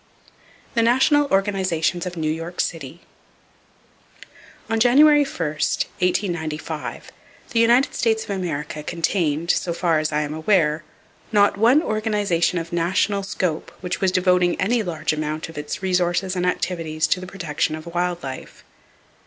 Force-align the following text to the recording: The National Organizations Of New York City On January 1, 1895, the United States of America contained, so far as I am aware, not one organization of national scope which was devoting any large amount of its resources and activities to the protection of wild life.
The 0.73 0.81
National 0.81 1.27
Organizations 1.29 2.07
Of 2.07 2.17
New 2.17 2.31
York 2.31 2.59
City 2.59 3.01
On 4.67 4.79
January 4.79 5.23
1, 5.23 5.27
1895, 5.37 7.11
the 7.51 7.59
United 7.59 7.93
States 7.93 8.23
of 8.23 8.31
America 8.31 8.81
contained, 8.81 9.51
so 9.51 9.73
far 9.73 9.99
as 9.99 10.11
I 10.11 10.21
am 10.21 10.33
aware, 10.33 10.83
not 11.31 11.55
one 11.55 11.83
organization 11.83 12.57
of 12.57 12.73
national 12.73 13.21
scope 13.21 13.71
which 13.81 14.01
was 14.01 14.11
devoting 14.11 14.59
any 14.59 14.81
large 14.81 15.13
amount 15.13 15.49
of 15.49 15.57
its 15.59 15.83
resources 15.83 16.35
and 16.35 16.47
activities 16.47 17.05
to 17.05 17.19
the 17.19 17.27
protection 17.27 17.75
of 17.75 17.85
wild 17.93 18.23
life. 18.23 18.63